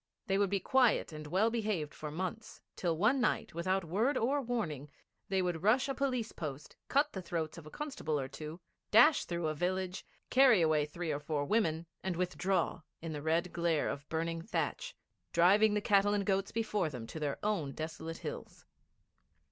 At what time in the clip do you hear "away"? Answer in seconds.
10.59-10.87